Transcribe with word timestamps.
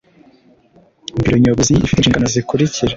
Biro 1.21 1.37
Nyobozi 1.43 1.71
ifite 1.73 1.97
inshingano 1.99 2.27
zikurikira 2.33 2.89